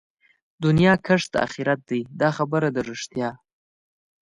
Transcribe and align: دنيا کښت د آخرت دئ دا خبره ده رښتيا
دنيا 0.63 0.93
کښت 1.05 1.27
د 1.33 1.35
آخرت 1.45 1.79
دئ 1.89 2.01
دا 2.21 2.29
خبره 2.37 2.69
ده 2.75 2.81
رښتيا 2.89 3.29